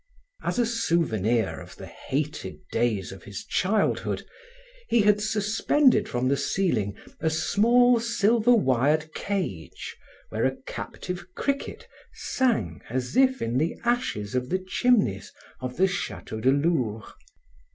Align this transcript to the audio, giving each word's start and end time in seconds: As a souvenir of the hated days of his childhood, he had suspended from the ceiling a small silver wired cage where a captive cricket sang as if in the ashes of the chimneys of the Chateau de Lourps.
As 0.43 0.57
a 0.57 0.65
souvenir 0.65 1.59
of 1.59 1.75
the 1.75 1.85
hated 1.85 2.57
days 2.71 3.11
of 3.11 3.21
his 3.21 3.45
childhood, 3.45 4.25
he 4.87 5.01
had 5.03 5.21
suspended 5.21 6.09
from 6.09 6.27
the 6.27 6.37
ceiling 6.37 6.97
a 7.19 7.29
small 7.29 7.99
silver 7.99 8.55
wired 8.55 9.13
cage 9.13 9.95
where 10.29 10.43
a 10.43 10.55
captive 10.63 11.27
cricket 11.35 11.87
sang 12.15 12.81
as 12.89 13.15
if 13.15 13.43
in 13.43 13.59
the 13.59 13.77
ashes 13.83 14.33
of 14.33 14.49
the 14.49 14.57
chimneys 14.57 15.31
of 15.59 15.77
the 15.77 15.87
Chateau 15.87 16.39
de 16.41 16.49
Lourps. 16.49 17.13